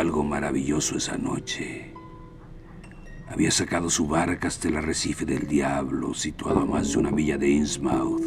[0.00, 1.92] algo maravilloso esa noche.
[3.28, 7.36] Había sacado su barca hasta el arrecife del diablo, situado a más de una milla
[7.36, 8.22] de Innsmouth,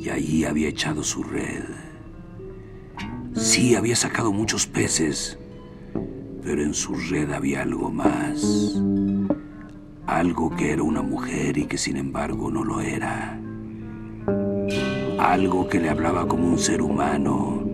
[0.00, 1.64] y allí había echado su red.
[3.34, 5.38] Sí, había sacado muchos peces,
[6.42, 8.80] pero en su red había algo más.
[10.06, 13.38] Algo que era una mujer y que sin embargo no lo era.
[15.18, 17.65] Algo que le hablaba como un ser humano,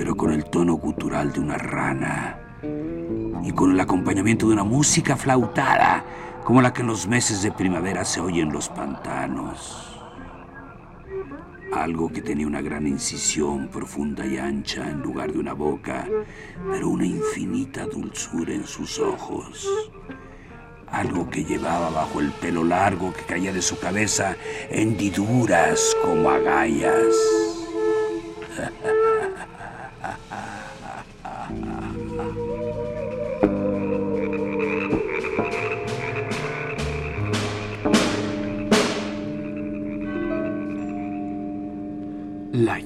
[0.00, 2.38] pero con el tono gutural de una rana
[3.44, 6.02] y con el acompañamiento de una música flautada
[6.42, 10.00] como la que en los meses de primavera se oye en los pantanos.
[11.74, 16.08] Algo que tenía una gran incisión profunda y ancha en lugar de una boca,
[16.70, 19.68] pero una infinita dulzura en sus ojos.
[20.86, 24.34] Algo que llevaba bajo el pelo largo que caía de su cabeza
[24.70, 27.14] hendiduras como agallas.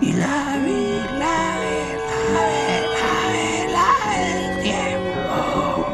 [0.00, 1.56] Y la ave, la
[3.72, 3.88] la
[4.62, 5.86] tiempo.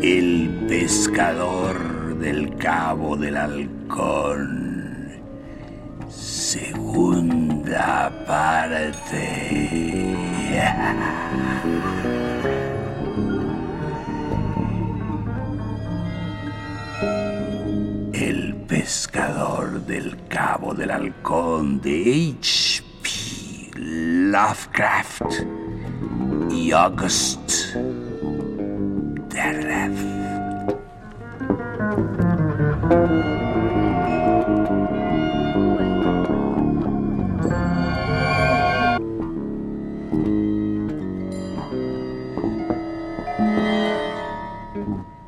[0.00, 5.10] El pescador del Cabo del Halcón.
[6.08, 10.14] Segunda parte.
[18.86, 23.72] pescador del Cabo del Halcón de H.P.
[23.74, 25.22] Lovecraft
[26.52, 27.74] y August
[29.28, 29.98] Derleth.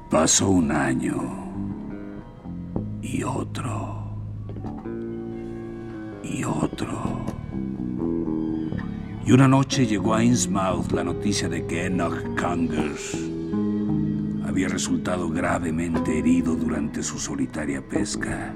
[0.09, 1.38] Pasó un año
[9.29, 13.15] Y una noche llegó a Innsmouth la noticia de que Enoch Congers
[14.47, 18.55] había resultado gravemente herido durante su solitaria pesca.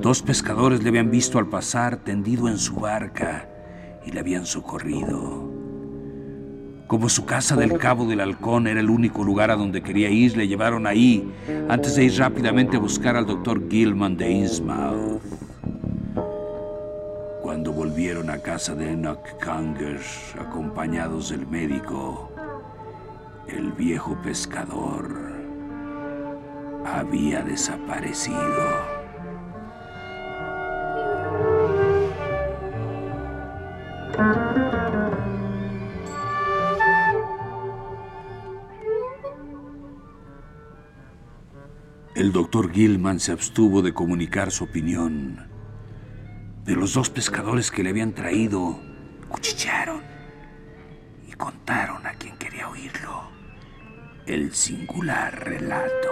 [0.00, 3.48] Dos pescadores le habían visto al pasar tendido en su barca
[4.06, 5.52] y le habían socorrido.
[6.86, 10.36] Como su casa del Cabo del Halcón era el único lugar a donde quería ir,
[10.36, 11.32] le llevaron ahí
[11.68, 15.13] antes de ir rápidamente a buscar al doctor Gilman de Innsmouth.
[17.94, 22.28] Volvieron a casa de Enoch Congers, acompañados del médico,
[23.46, 25.08] el viejo pescador
[26.84, 28.40] había desaparecido.
[42.16, 45.53] El doctor Gilman se abstuvo de comunicar su opinión.
[46.64, 48.80] De los dos pescadores que le habían traído,
[49.28, 50.00] cuchichearon
[51.28, 53.28] y contaron a quien quería oírlo
[54.26, 56.08] el singular relato.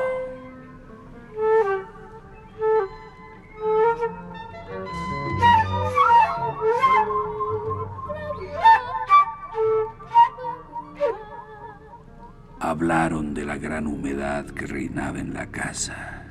[12.61, 16.22] Hablaron de la gran humedad que reinaba en la casa,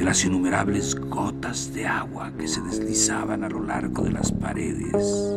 [0.00, 5.36] de las innumerables gotas de agua que se deslizaban a lo largo de las paredes,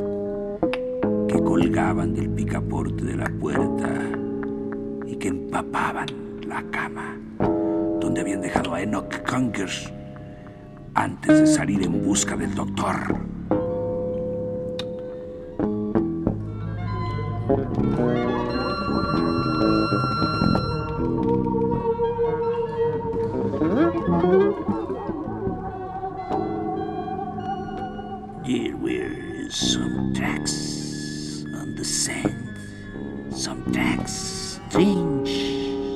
[1.27, 3.89] que colgaban del picaporte de la puerta
[5.06, 6.07] y que empapaban
[6.48, 7.19] la cama
[8.00, 9.92] donde habían dejado a Enoch Conkers
[10.94, 13.19] antes de salir en busca del doctor.
[31.83, 32.35] The.
[33.31, 35.30] Some tracks, strange,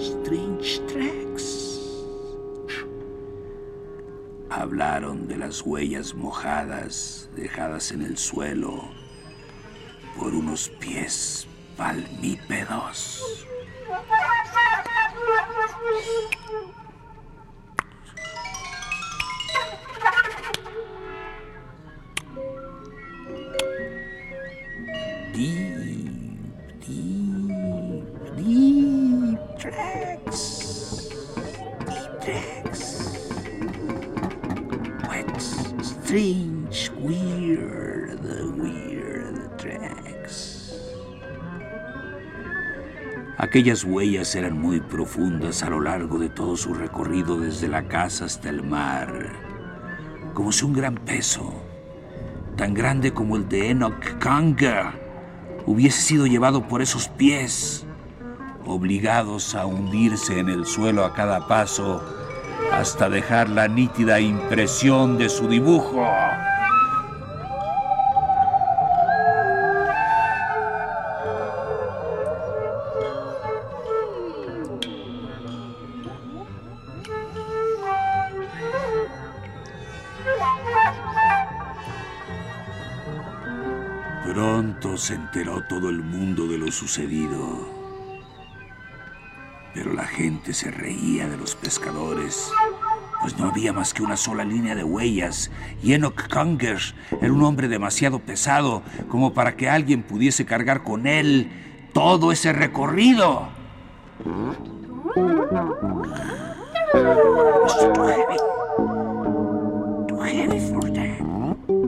[0.03, 1.47] strange tracks.
[4.49, 8.89] Hablaron de las huellas mojadas dejadas en el suelo
[10.17, 11.47] por unos pies
[11.77, 13.23] palmípedos.
[43.47, 48.25] Aquellas huellas eran muy profundas a lo largo de todo su recorrido desde la casa
[48.25, 49.31] hasta el mar,
[50.33, 51.53] como si un gran peso,
[52.57, 54.95] tan grande como el de Enoch Kanga,
[55.65, 57.85] hubiese sido llevado por esos pies,
[58.65, 62.03] obligados a hundirse en el suelo a cada paso
[62.73, 66.05] hasta dejar la nítida impresión de su dibujo.
[85.07, 87.65] Se enteró todo el mundo de lo sucedido.
[89.73, 92.51] Pero la gente se reía de los pescadores,
[93.21, 95.49] pues no había más que una sola línea de huellas,
[95.81, 96.77] y Enoch Conger
[97.21, 101.51] era un hombre demasiado pesado como para que alguien pudiese cargar con él
[101.93, 103.47] todo ese recorrido.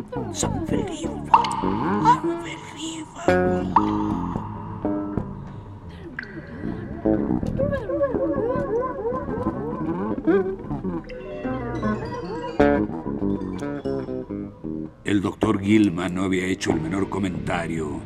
[0.10, 0.22] It's
[1.62, 2.19] too
[15.04, 18.00] El doctor Gilman no había hecho el menor comentario,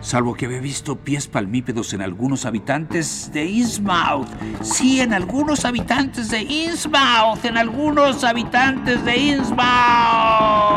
[0.00, 4.28] salvo que había visto pies palmípedos en algunos habitantes de Innsmouth.
[4.60, 10.69] Sí, en algunos habitantes de Innsmouth, en algunos habitantes de Innsmouth.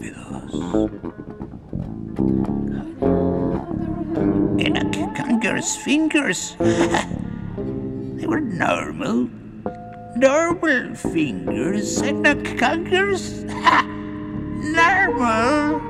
[0.00, 0.52] Palmípedos.
[4.60, 9.28] Enoch Conger's fingers, they were normal.
[10.16, 15.89] Normal fingers, Enoch Conger's, normal.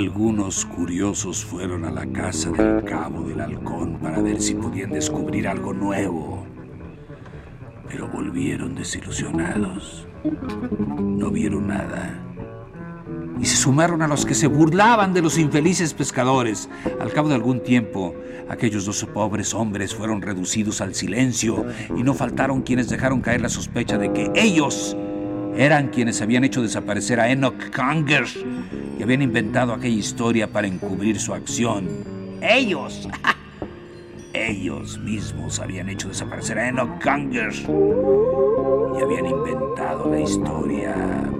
[0.00, 5.46] Algunos curiosos fueron a la casa del cabo del halcón para ver si podían descubrir
[5.46, 6.46] algo nuevo,
[7.86, 10.08] pero volvieron desilusionados.
[10.98, 12.18] No vieron nada.
[13.38, 16.70] Y se sumaron a los que se burlaban de los infelices pescadores.
[16.98, 18.14] Al cabo de algún tiempo,
[18.48, 23.50] aquellos dos pobres hombres fueron reducidos al silencio y no faltaron quienes dejaron caer la
[23.50, 24.96] sospecha de que ellos
[25.56, 28.24] eran quienes habían hecho desaparecer a Enoch Conger
[28.98, 31.88] y habían inventado aquella historia para encubrir su acción.
[32.40, 33.08] Ellos,
[34.32, 40.94] ellos mismos habían hecho desaparecer a Enoch Conger y habían inventado la historia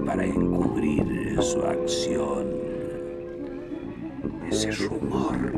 [0.06, 2.46] para encubrir su acción.
[4.50, 5.52] Ese rumor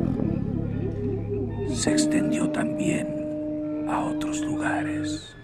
[1.73, 3.07] se extendió también
[3.89, 5.35] a otros lugares.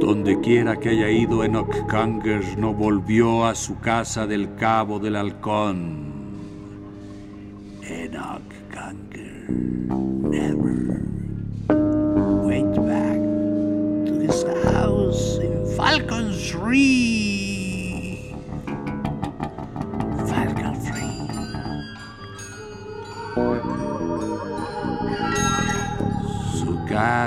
[0.00, 5.16] Donde quiera que haya ido Enoch Conger no volvió a su casa del Cabo del
[5.16, 6.11] Halcón.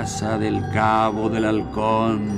[0.06, 2.30] Del Cabo del Halcón.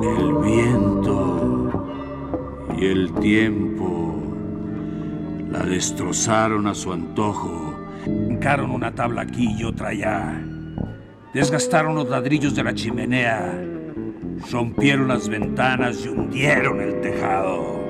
[0.00, 1.70] El viento
[2.78, 4.14] y el tiempo
[5.50, 7.74] la destrozaron a su antojo.
[8.06, 10.42] Hincaron una tabla aquí y otra allá.
[11.34, 13.62] Desgastaron los ladrillos de la chimenea.
[14.50, 17.85] Rompieron las ventanas y hundieron el tejado.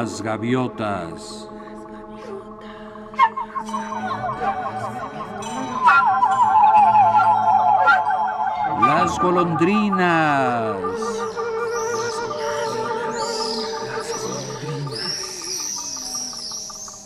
[0.00, 1.46] Las gaviotas.
[8.80, 10.76] Las golondrinas.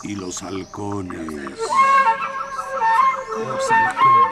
[0.04, 1.58] Y los halcones.
[3.44, 4.24] Los halcones.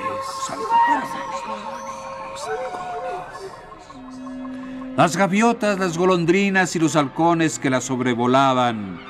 [4.97, 9.01] Las gaviotas, las golondrinas y los halcones que la sobrevolaban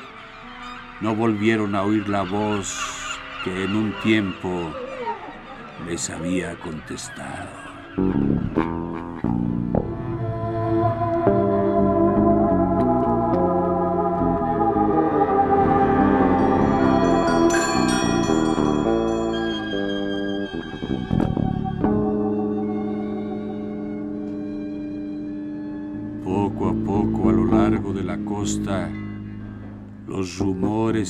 [1.01, 2.79] no volvieron a oír la voz
[3.43, 4.73] que en un tiempo
[5.89, 7.72] les había contestado.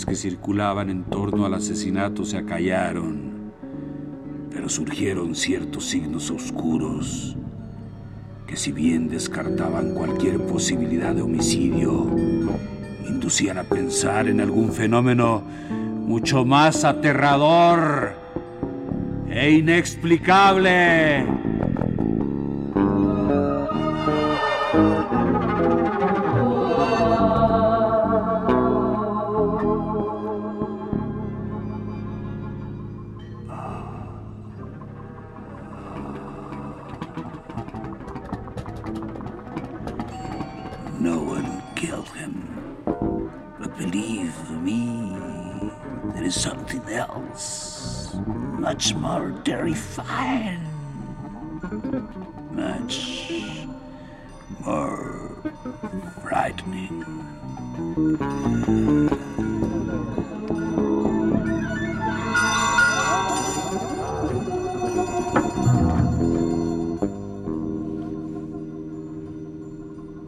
[0.04, 3.52] Que circulaban en torno al asesinato se acallaron,
[4.50, 7.36] pero surgieron ciertos signos oscuros
[8.52, 12.06] que si bien descartaban cualquier posibilidad de homicidio,
[13.08, 18.12] inducían a pensar en algún fenómeno mucho más aterrador
[19.30, 21.41] e inexplicable.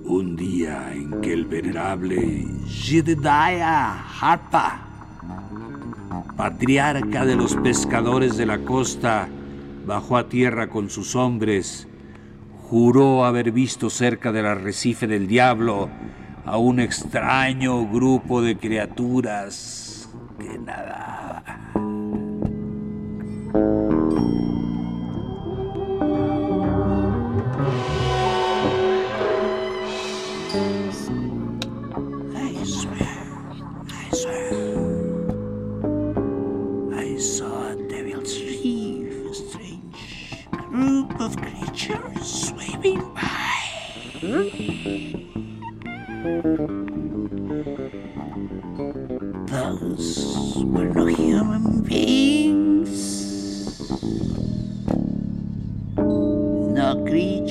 [0.04, 4.82] Un día en que el venerable Jedediah Harpa,
[6.37, 9.26] patriarca de los pescadores de la costa,
[9.87, 11.88] bajó a tierra con sus hombres,
[12.74, 15.88] juró haber visto cerca del arrecife del diablo
[16.44, 21.44] a un extraño grupo de criaturas que nadaba.
[36.90, 39.83] I saw a devil's reef, strange
[40.84, 43.54] group of creatures swimming by.
[49.46, 52.92] Those were no human beings.
[55.96, 57.43] No creatures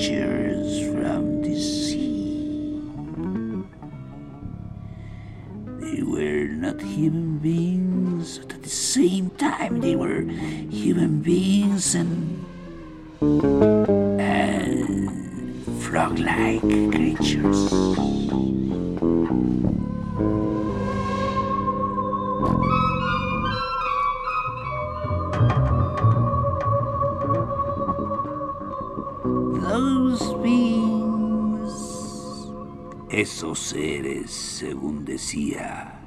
[33.10, 36.00] esos seres, según decía,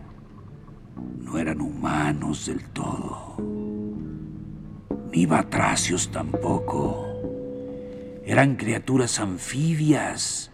[1.19, 3.37] no eran humanos del todo,
[5.11, 7.05] ni batracios tampoco.
[8.25, 10.51] Eran criaturas anfibias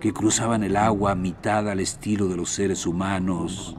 [0.00, 3.76] que cruzaban el agua mitad al estilo de los seres humanos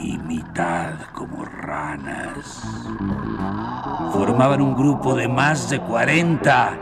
[0.00, 2.62] y mitad como ranas.
[4.12, 6.78] Formaban un grupo de más de 40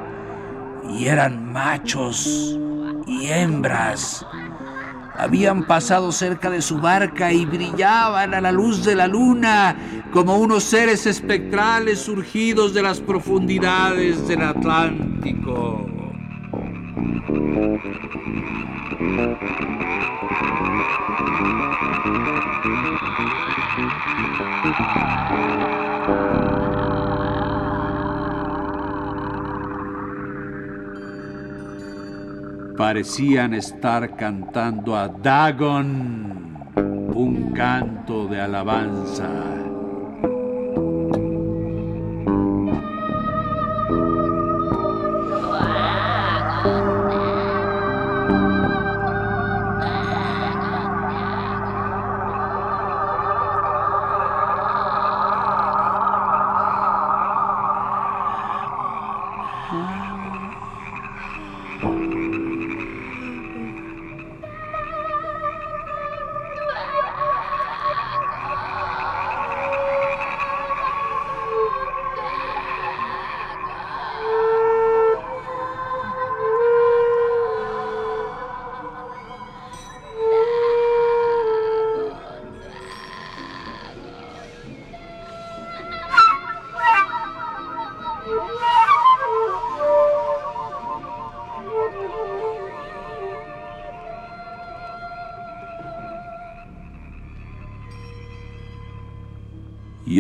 [0.91, 2.59] y eran machos
[3.07, 4.27] y hembras.
[5.17, 9.77] Habían pasado cerca de su barca y brillaban a la luz de la luna
[10.11, 15.87] como unos seres espectrales surgidos de las profundidades del Atlántico.
[32.77, 36.71] Parecían estar cantando a Dagon
[37.15, 39.62] un canto de alabanza.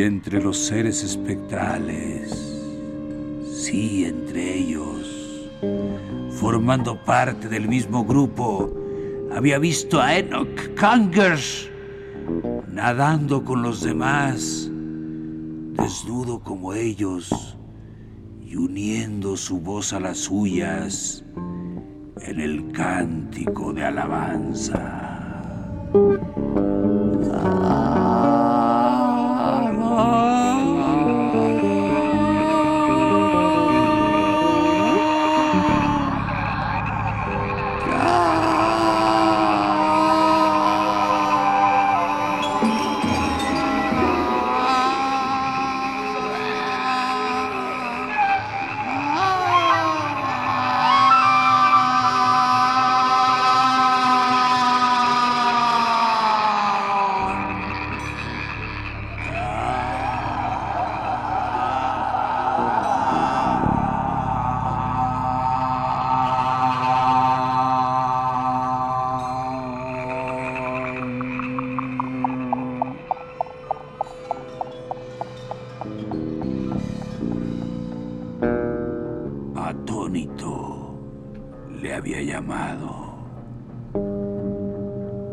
[0.04, 2.30] Entre los seres espectrales,
[3.52, 5.50] sí, entre ellos,
[6.30, 8.72] formando parte del mismo grupo,
[9.34, 11.70] había visto a Enoch Kangers
[12.68, 14.70] nadando con los demás,
[15.74, 17.56] desnudo como ellos,
[18.44, 21.24] y uniendo su voz a las suyas
[22.20, 25.01] en el cántico de alabanza.
[81.80, 83.12] Le había llamado.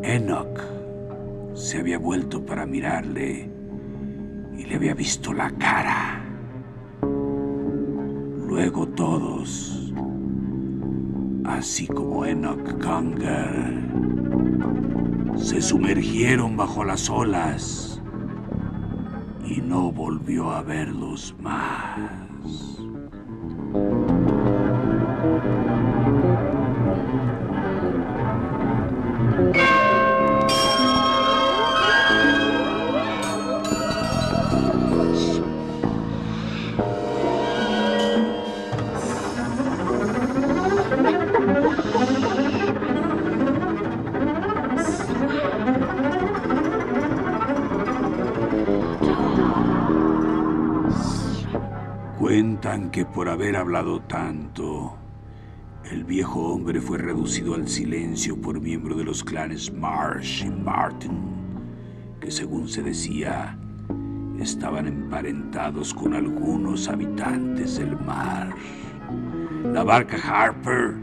[0.04, 0.60] Enoch
[1.54, 3.50] se había vuelto para mirarle
[4.58, 6.24] y le había visto la cara.
[8.48, 9.94] Luego todos,
[11.46, 13.84] así como Enoch Conger,
[15.38, 18.02] se sumergieron bajo las olas
[19.46, 22.89] y no volvió a verlos más.
[52.30, 54.96] Cuentan que por haber hablado tanto,
[55.90, 61.18] el viejo hombre fue reducido al silencio por miembro de los clanes Marsh y Martin,
[62.22, 63.58] que según se decía,
[64.40, 68.54] estaban emparentados con algunos habitantes del mar.
[69.74, 70.98] La barca Harper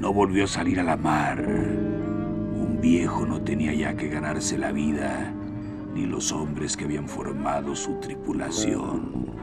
[0.00, 1.44] no volvió a salir a la mar.
[1.46, 5.30] Un viejo no tenía ya que ganarse la vida,
[5.94, 9.33] ni los hombres que habían formado su tripulación.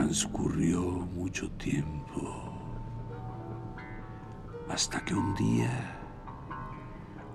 [0.00, 2.32] Transcurrió mucho tiempo
[4.70, 6.00] hasta que un día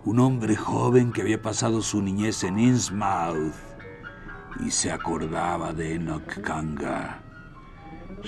[0.04, 3.54] un hombre joven que había pasado su niñez en Innsmouth
[4.65, 7.21] y se acordaba de Enoch Kanga.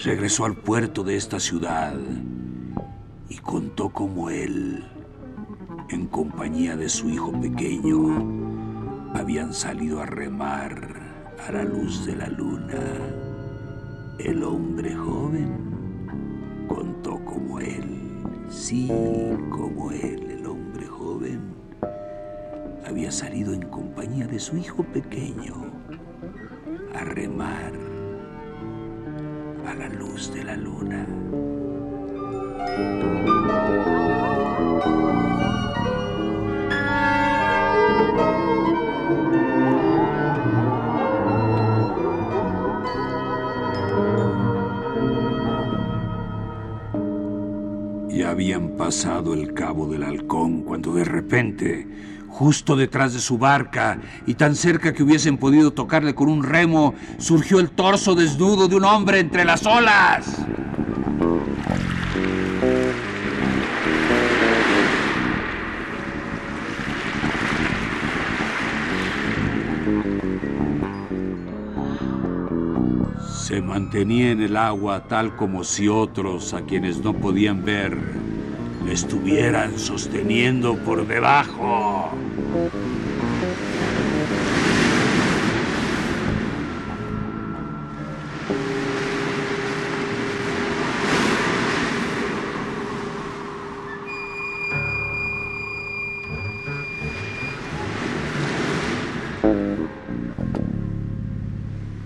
[0.03, 1.97] Regresó al puerto de esta ciudad
[3.29, 4.87] y contó cómo él,
[5.89, 12.27] en compañía de su hijo pequeño, habían salido a remar a la luz de la
[12.27, 13.26] luna.
[14.19, 18.87] El hombre joven contó como él, sí,
[19.49, 21.53] como él, el hombre joven,
[22.85, 25.71] había salido en compañía de su hijo pequeño
[26.95, 27.73] a remar
[29.67, 31.05] a la luz de la luna.
[48.87, 51.85] Pasado el cabo del halcón cuando de repente,
[52.29, 56.95] justo detrás de su barca y tan cerca que hubiesen podido tocarle con un remo,
[57.17, 60.37] surgió el torso desnudo de un hombre entre las olas.
[73.43, 78.26] Se mantenía en el agua tal como si otros, a quienes no podían ver,
[78.89, 82.11] estuvieran sosteniendo por debajo.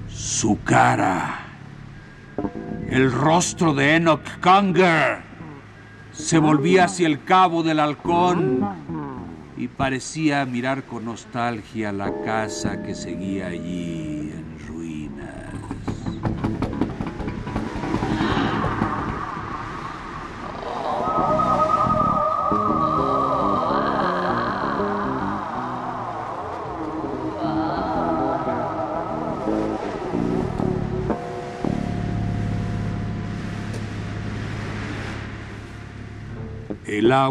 [0.10, 1.46] Su cara,
[2.90, 5.31] el rostro de Enoch Conger,
[6.22, 8.62] se volvía hacia el cabo del halcón
[9.58, 14.11] y parecía mirar con nostalgia la casa que seguía allí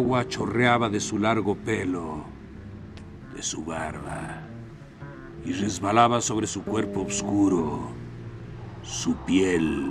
[0.00, 2.24] agua chorreaba de su largo pelo,
[3.34, 4.40] de su barba,
[5.44, 7.80] y resbalaba sobre su cuerpo oscuro,
[8.82, 9.86] su piel,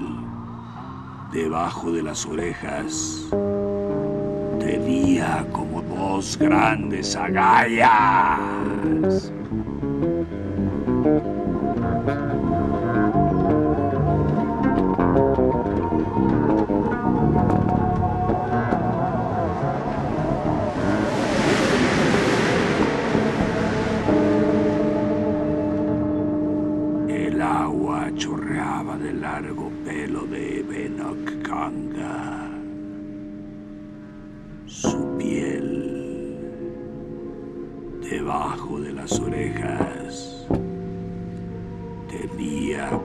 [1.32, 3.28] debajo de las orejas.
[4.60, 7.91] Tenía como dos grandes agallas.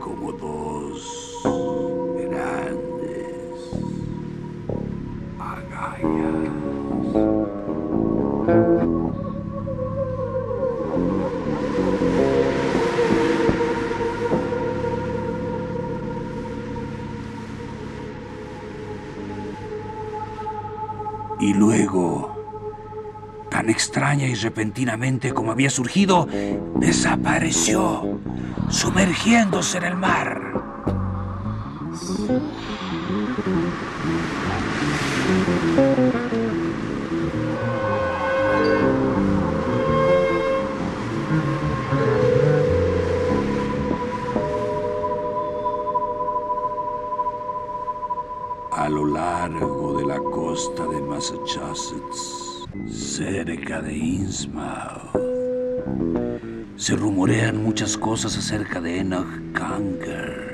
[0.01, 1.43] Como dos
[2.17, 3.71] grandes
[5.39, 6.51] agallas.
[21.41, 22.37] Y luego,
[23.51, 26.29] tan extraña y repentinamente como había surgido,
[26.77, 28.21] desapareció,
[28.69, 30.41] sumergiéndose en el mar.
[48.73, 55.15] A lo largo de la costa de Massachusetts, cerca de Innsmouth,
[56.77, 60.54] se rumorean muchas cosas acerca de Enoch Conger.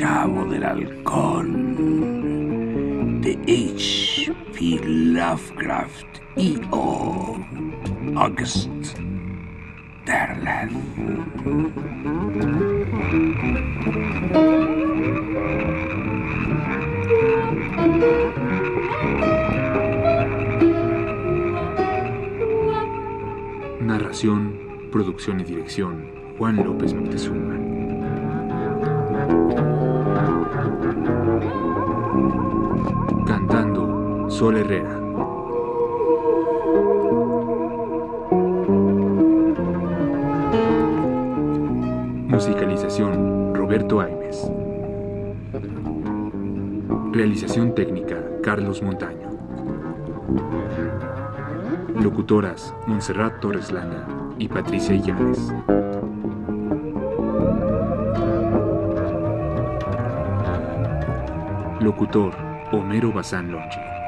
[0.00, 1.76] Cabo del Halcón
[3.20, 4.80] de H.P.
[4.86, 7.36] Lovecraft y O.
[8.16, 8.96] August
[10.06, 10.72] Derleth.
[23.80, 27.49] Narración, producción y dirección, Juan López Moctezuma.
[34.40, 34.98] Sol Herrera.
[42.26, 44.50] Musicalización, Roberto Aimes.
[47.12, 49.28] Realización técnica, Carlos Montaño.
[52.02, 55.52] Locutoras, Montserrat Torres Lana y Patricia Illanes.
[61.80, 62.32] Locutor,
[62.72, 63.99] Homero Bazán Lonche.